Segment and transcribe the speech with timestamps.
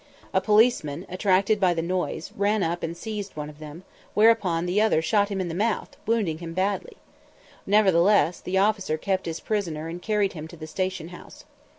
[0.33, 3.83] A policeman, attracted by the noise, ran up and seized one of them,
[4.15, 6.97] whereupon the other shot him in the mouth, wounding him badly.
[7.67, 11.45] Nevertheless, the officer kept his prisoner and carried him to the station house.